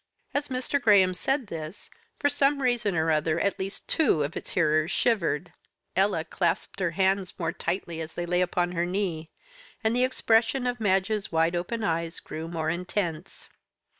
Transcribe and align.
As 0.33 0.47
Mr. 0.47 0.81
Graham 0.81 1.13
said 1.13 1.45
this, 1.45 1.91
for 2.17 2.27
some 2.27 2.63
reason 2.63 2.95
or 2.95 3.11
other 3.11 3.39
at 3.39 3.59
least 3.59 3.87
two 3.87 4.23
of 4.23 4.35
its 4.35 4.49
hearers 4.53 4.89
shivered; 4.89 5.53
Ella 5.95 6.23
clasped 6.23 6.79
her 6.79 6.89
hands 6.97 7.35
more 7.37 7.51
tightly 7.53 8.01
as 8.01 8.13
they 8.13 8.25
lay 8.25 8.41
upon 8.41 8.71
her 8.71 8.87
knee, 8.87 9.29
and 9.83 9.95
the 9.95 10.03
expression 10.03 10.65
of 10.65 10.79
Madge's 10.79 11.31
wide 11.31 11.55
open 11.55 11.83
eyes 11.83 12.19
grew 12.19 12.47
more 12.47 12.71
intense. 12.71 13.47